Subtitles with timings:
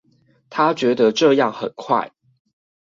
[0.49, 2.11] 她覺得這樣很快